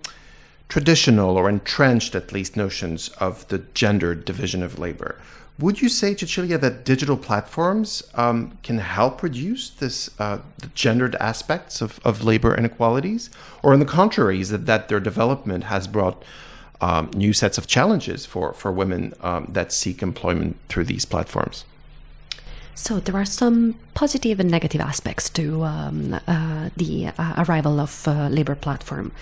traditional 0.70 1.36
or 1.36 1.46
entrenched, 1.50 2.14
at 2.14 2.32
least, 2.32 2.56
notions 2.56 3.10
of 3.20 3.46
the 3.48 3.58
gendered 3.74 4.24
division 4.24 4.62
of 4.62 4.78
labor? 4.78 5.20
Would 5.58 5.82
you 5.82 5.90
say, 5.90 6.16
Cecilia, 6.16 6.56
that 6.56 6.86
digital 6.86 7.18
platforms 7.18 8.02
um, 8.14 8.56
can 8.62 8.78
help 8.78 9.22
reduce 9.22 9.68
this 9.68 10.08
uh, 10.18 10.38
the 10.56 10.68
gendered 10.68 11.14
aspects 11.16 11.82
of, 11.82 12.00
of 12.02 12.24
labor 12.24 12.56
inequalities, 12.56 13.28
or 13.62 13.74
on 13.74 13.78
the 13.78 13.92
contrary, 14.00 14.40
is 14.40 14.48
that, 14.48 14.64
that 14.64 14.88
their 14.88 15.00
development 15.00 15.64
has 15.64 15.86
brought 15.86 16.24
um, 16.80 17.10
new 17.14 17.34
sets 17.34 17.58
of 17.58 17.66
challenges 17.66 18.24
for 18.24 18.54
for 18.54 18.72
women 18.72 19.12
um, 19.20 19.48
that 19.50 19.70
seek 19.70 20.02
employment 20.02 20.56
through 20.70 20.84
these 20.84 21.04
platforms? 21.04 21.66
So 22.76 23.00
there 23.00 23.16
are 23.16 23.24
some 23.24 23.74
positive 23.94 24.38
and 24.38 24.50
negative 24.50 24.82
aspects 24.82 25.30
to 25.30 25.64
um, 25.64 26.20
uh, 26.28 26.68
the 26.76 27.06
uh, 27.06 27.44
arrival 27.48 27.80
of 27.80 28.06
uh, 28.06 28.28
labor 28.28 28.54
platform. 28.54 29.12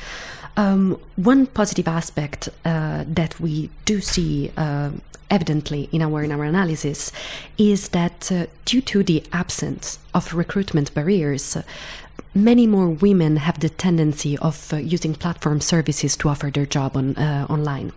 Um, 0.56 1.00
one 1.16 1.46
positive 1.46 1.88
aspect 1.88 2.48
uh, 2.64 3.04
that 3.06 3.38
we 3.40 3.70
do 3.84 4.00
see 4.00 4.50
uh, 4.56 4.90
evidently 5.30 5.88
in 5.92 6.02
our 6.02 6.22
in 6.22 6.32
our 6.32 6.44
analysis 6.44 7.12
is 7.56 7.88
that 7.90 8.30
uh, 8.30 8.46
due 8.64 8.80
to 8.82 9.02
the 9.02 9.22
absence 9.32 9.98
of 10.12 10.34
recruitment 10.34 10.92
barriers, 10.92 11.56
many 12.34 12.66
more 12.66 12.88
women 12.88 13.36
have 13.36 13.60
the 13.60 13.68
tendency 13.68 14.36
of 14.38 14.72
uh, 14.72 14.76
using 14.76 15.14
platform 15.14 15.60
services 15.60 16.16
to 16.16 16.28
offer 16.28 16.50
their 16.50 16.66
job 16.66 16.96
on 16.96 17.16
uh, 17.16 17.46
online. 17.48 17.92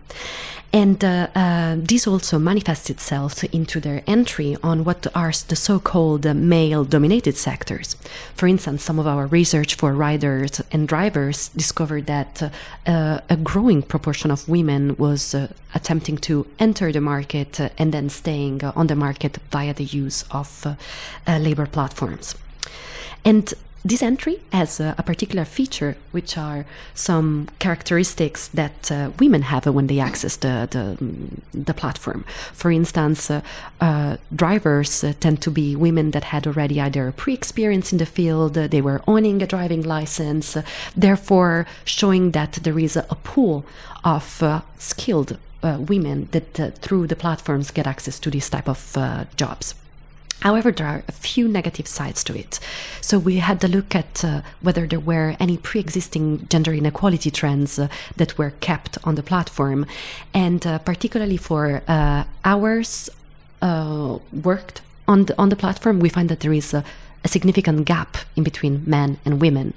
And 0.70 1.02
uh, 1.02 1.28
uh 1.34 1.76
this 1.78 2.06
also 2.06 2.38
manifests 2.38 2.90
itself 2.90 3.42
into 3.44 3.80
their 3.80 4.02
entry 4.06 4.56
on 4.62 4.84
what 4.84 5.06
are 5.14 5.32
the 5.48 5.56
so-called 5.56 6.24
male 6.36 6.84
dominated 6.84 7.36
sectors. 7.36 7.96
For 8.34 8.46
instance, 8.46 8.82
some 8.82 8.98
of 8.98 9.06
our 9.06 9.26
research 9.26 9.74
for 9.76 9.94
riders 9.94 10.60
and 10.70 10.86
drivers 10.86 11.48
discovered 11.48 12.06
that 12.06 12.42
uh, 12.86 13.20
a 13.30 13.36
growing 13.36 13.82
proportion 13.82 14.30
of 14.30 14.48
women 14.48 14.94
was 14.96 15.34
uh, 15.34 15.48
attempting 15.74 16.18
to 16.18 16.46
enter 16.58 16.92
the 16.92 17.00
market 17.00 17.60
and 17.78 17.92
then 17.92 18.10
staying 18.10 18.62
on 18.64 18.88
the 18.88 18.96
market 18.96 19.38
via 19.50 19.72
the 19.72 19.84
use 19.84 20.24
of 20.30 20.76
labor 21.26 21.66
platforms. 21.66 22.34
And 23.24 23.54
this 23.88 24.02
entry 24.02 24.40
has 24.52 24.80
a, 24.80 24.94
a, 24.98 25.02
particular 25.02 25.44
feature, 25.44 25.96
which 26.12 26.36
are 26.36 26.66
some 26.94 27.48
characteristics 27.58 28.48
that 28.48 28.92
uh, 28.92 29.10
women 29.18 29.42
have 29.42 29.64
when 29.66 29.86
they 29.86 29.98
access 29.98 30.36
the 30.36 30.68
the, 30.70 30.84
the 31.58 31.74
platform. 31.74 32.24
For 32.52 32.70
instance, 32.70 33.30
uh, 33.30 33.40
uh, 33.80 34.16
drivers 34.34 35.02
uh, 35.02 35.14
tend 35.20 35.40
to 35.42 35.50
be 35.50 35.74
women 35.74 36.10
that 36.10 36.24
had 36.24 36.46
already 36.46 36.80
either 36.80 37.12
pre-experience 37.12 37.92
in 37.92 37.98
the 37.98 38.06
field, 38.06 38.54
they 38.54 38.82
were 38.82 39.00
owning 39.06 39.42
a 39.42 39.46
driving 39.46 39.82
license, 39.82 40.56
therefore 40.96 41.66
showing 41.84 42.32
that 42.32 42.52
there 42.64 42.78
is 42.78 42.96
a, 42.96 43.06
a 43.10 43.14
pool 43.14 43.64
of 44.04 44.42
uh, 44.42 44.60
skilled 44.78 45.38
uh, 45.62 45.78
women 45.80 46.28
that 46.32 46.78
through 46.82 47.06
the 47.06 47.16
platforms 47.16 47.70
get 47.70 47.86
access 47.86 48.18
to 48.20 48.30
these 48.30 48.50
type 48.50 48.68
of 48.68 48.80
jobs. 49.36 49.74
However, 50.40 50.70
there 50.70 50.86
are 50.86 51.02
a 51.08 51.12
few 51.12 51.48
negative 51.48 51.88
sides 51.88 52.22
to 52.24 52.38
it. 52.38 52.60
So 53.00 53.18
we 53.18 53.38
had 53.38 53.60
to 53.62 53.68
look 53.68 53.94
at 53.94 54.24
uh, 54.24 54.42
whether 54.60 54.86
there 54.86 55.00
were 55.00 55.36
any 55.40 55.56
pre-existing 55.56 56.46
gender 56.48 56.72
inequality 56.72 57.30
trends 57.30 57.78
uh, 57.78 57.88
that 58.16 58.38
were 58.38 58.52
kept 58.60 58.98
on 59.04 59.16
the 59.16 59.22
platform, 59.22 59.86
and 60.32 60.64
uh, 60.66 60.78
particularly 60.78 61.36
for 61.36 61.82
uh, 61.88 62.24
hours 62.44 63.10
uh, 63.62 64.18
worked 64.32 64.82
on 65.08 65.24
the 65.24 65.34
on 65.38 65.48
the 65.48 65.56
platform, 65.56 65.98
we 65.98 66.08
find 66.08 66.28
that 66.28 66.40
there 66.40 66.52
is 66.52 66.72
a, 66.74 66.84
a 67.24 67.28
significant 67.28 67.86
gap 67.86 68.18
in 68.36 68.44
between 68.44 68.84
men 68.86 69.18
and 69.24 69.40
women. 69.40 69.74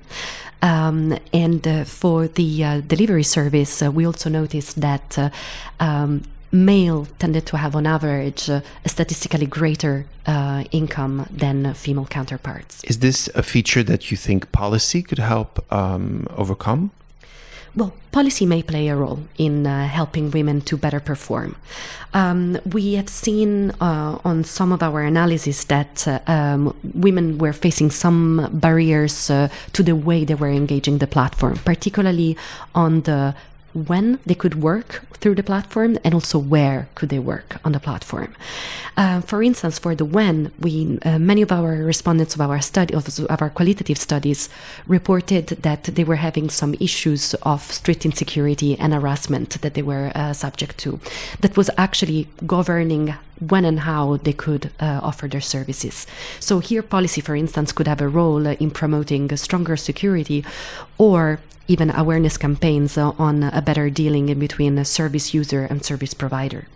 Um, 0.61 1.17
and 1.33 1.67
uh, 1.67 1.85
for 1.85 2.27
the 2.27 2.83
delivery 2.85 3.23
service, 3.23 3.81
we 3.81 4.05
also 4.05 4.29
noticed 4.29 4.79
that. 4.81 5.33
Um, 5.79 6.23
male 6.51 7.07
tended 7.19 7.45
to 7.47 7.57
have 7.57 7.75
on 7.75 7.87
average 7.87 8.49
a 8.49 8.63
statistically 8.85 9.45
greater 9.45 10.05
uh, 10.25 10.63
income 10.71 11.25
than 11.31 11.73
female 11.73 12.05
counterparts. 12.05 12.83
Is 12.83 12.99
this 12.99 13.29
a 13.35 13.43
feature 13.43 13.83
that 13.83 14.11
you 14.11 14.17
think 14.17 14.51
policy 14.51 15.01
could 15.01 15.19
help 15.19 15.65
um, 15.71 16.27
overcome? 16.37 16.91
Well, 17.73 17.93
policy 18.11 18.45
may 18.45 18.63
play 18.63 18.89
a 18.89 18.97
role 18.97 19.19
in 19.37 19.65
uh, 19.65 19.87
helping 19.87 20.29
women 20.31 20.59
to 20.61 20.75
better 20.75 20.99
perform. 20.99 21.55
Um, 22.13 22.59
we 22.65 22.95
have 22.95 23.07
seen 23.07 23.71
uh, 23.79 24.19
on 24.25 24.43
some 24.43 24.73
of 24.73 24.83
our 24.83 25.01
analysis 25.03 25.63
that 25.65 26.05
uh, 26.05 26.19
um, 26.27 26.75
women 26.93 27.37
were 27.37 27.53
facing 27.53 27.89
some 27.89 28.49
barriers 28.51 29.29
uh, 29.29 29.47
to 29.71 29.83
the 29.83 29.95
way 29.95 30.25
they 30.25 30.35
were 30.35 30.49
engaging 30.49 30.97
the 30.97 31.07
platform, 31.07 31.55
particularly 31.63 32.35
on 32.75 33.01
the 33.01 33.33
when 33.73 34.19
they 34.25 34.35
could 34.35 34.61
work 34.61 35.01
through 35.21 35.35
the 35.35 35.43
platform 35.43 35.97
and 36.03 36.13
also 36.13 36.39
where 36.39 36.89
could 36.95 37.09
they 37.09 37.19
work 37.19 37.57
on 37.63 37.71
the 37.71 37.79
platform. 37.79 38.33
Uh, 38.97 39.21
for 39.21 39.43
instance, 39.43 39.79
for 39.79 39.95
the 39.95 40.03
when, 40.03 40.51
we 40.59 40.99
uh, 41.05 41.19
many 41.19 41.41
of 41.41 41.51
our 41.51 41.73
respondents 41.83 42.35
of 42.35 42.41
our 42.41 42.59
study 42.59 42.93
of, 42.93 43.07
of, 43.07 43.41
our 43.41 43.49
qualitative 43.49 43.97
studies 43.97 44.49
reported 44.87 45.47
that 45.47 45.83
they 45.83 46.03
were 46.03 46.17
having 46.17 46.49
some 46.49 46.73
issues 46.79 47.33
of 47.43 47.61
street 47.71 48.05
insecurity 48.05 48.77
and 48.77 48.93
harassment 48.93 49.61
that 49.61 49.75
they 49.75 49.81
were 49.81 50.11
uh, 50.15 50.33
subject 50.33 50.77
to. 50.79 50.99
That 51.39 51.55
was 51.55 51.69
actually 51.77 52.27
governing 52.45 53.15
when 53.41 53.65
and 53.65 53.81
how 53.81 54.17
they 54.17 54.33
could 54.33 54.71
uh, 54.79 54.99
offer 55.03 55.27
their 55.27 55.41
services. 55.41 56.07
So 56.39 56.59
here, 56.59 56.83
policy, 56.83 57.21
for 57.21 57.35
instance, 57.35 57.71
could 57.71 57.87
have 57.87 58.01
a 58.01 58.07
role 58.07 58.45
in 58.45 58.71
promoting 58.71 59.35
stronger 59.35 59.75
security 59.75 60.45
or 60.97 61.39
even 61.67 61.89
awareness 61.91 62.37
campaigns 62.37 62.97
on 62.97 63.43
a 63.43 63.61
better 63.61 63.89
dealing 63.89 64.29
in 64.29 64.39
between 64.39 64.77
a 64.77 64.85
service 64.85 65.33
user 65.33 65.65
and 65.65 65.83
service 65.83 66.13
provider. 66.13 66.67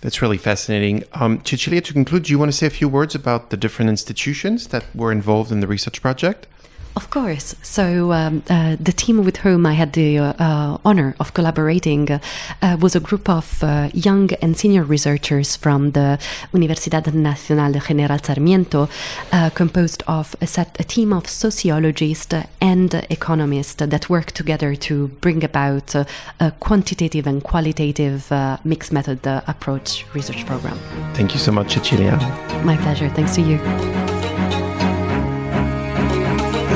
That's 0.00 0.20
really 0.20 0.38
fascinating. 0.38 1.04
Um, 1.12 1.44
Cecilia, 1.44 1.80
to 1.82 1.92
conclude, 1.92 2.24
do 2.24 2.32
you 2.32 2.38
want 2.38 2.50
to 2.50 2.56
say 2.56 2.66
a 2.66 2.70
few 2.70 2.88
words 2.88 3.14
about 3.14 3.50
the 3.50 3.56
different 3.56 3.88
institutions 3.88 4.68
that 4.68 4.84
were 4.94 5.12
involved 5.12 5.52
in 5.52 5.60
the 5.60 5.68
research 5.68 6.02
project? 6.02 6.46
Of 6.94 7.08
course. 7.10 7.54
So 7.62 8.12
um, 8.12 8.42
uh, 8.50 8.76
the 8.78 8.92
team 8.92 9.24
with 9.24 9.38
whom 9.38 9.64
I 9.64 9.72
had 9.72 9.94
the 9.94 10.18
uh, 10.18 10.78
honor 10.84 11.14
of 11.18 11.32
collaborating 11.32 12.10
uh, 12.10 12.76
was 12.80 12.94
a 12.94 13.00
group 13.00 13.28
of 13.28 13.62
uh, 13.64 13.88
young 13.94 14.30
and 14.42 14.56
senior 14.56 14.82
researchers 14.82 15.56
from 15.56 15.92
the 15.92 16.18
Universidad 16.52 17.12
Nacional 17.14 17.72
de 17.72 17.80
General 17.80 18.18
Sarmiento, 18.18 18.88
uh, 19.32 19.50
composed 19.50 20.02
of 20.06 20.36
a, 20.40 20.46
set, 20.46 20.76
a 20.78 20.84
team 20.84 21.12
of 21.12 21.28
sociologists 21.28 22.34
and 22.60 22.94
economists 23.08 23.74
that 23.74 24.10
work 24.10 24.32
together 24.32 24.74
to 24.74 25.08
bring 25.20 25.42
about 25.42 25.96
uh, 25.96 26.04
a 26.40 26.50
quantitative 26.50 27.26
and 27.26 27.42
qualitative 27.42 28.30
mixed 28.64 28.92
method 28.92 29.20
approach 29.46 30.04
research 30.14 30.44
program. 30.44 30.78
Thank 31.14 31.32
you 31.32 31.40
so 31.40 31.52
much, 31.52 31.72
Cecilia. 31.72 32.16
My 32.64 32.76
pleasure. 32.76 33.08
Thanks 33.08 33.34
to 33.36 33.40
you 33.40 34.71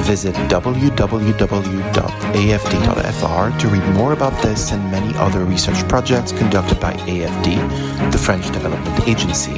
visit 0.06 0.34
www.afd.fr 0.48 1.58
to 3.58 3.68
read 3.68 3.94
more 3.94 4.12
about 4.12 4.32
this 4.40 4.70
and 4.72 4.90
many 4.90 5.12
other 5.18 5.44
research 5.44 5.86
projects 5.88 6.30
conducted 6.32 6.78
by 6.80 6.92
AFD, 7.10 7.56
the 8.12 8.18
French 8.18 8.46
Development 8.52 9.08
Agency. 9.08 9.54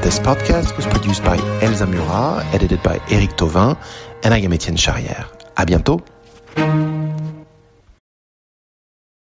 This 0.00 0.18
podcast 0.18 0.76
was 0.76 0.86
produced 0.86 1.22
by 1.22 1.36
Elsa 1.60 1.86
Murat, 1.86 2.44
edited 2.54 2.82
by 2.82 2.98
Eric 3.10 3.36
Tauvin, 3.36 3.76
and 4.22 4.32
I 4.32 4.38
am 4.38 4.52
Etienne 4.52 4.76
Charrière. 4.76 5.28
À 5.56 5.64
bientôt! 5.66 6.00